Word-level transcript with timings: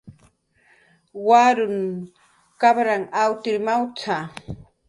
"Waruw 1.27 1.77
kapranh 2.61 3.07
awtir 3.21 3.57
mawt""a" 3.65 4.17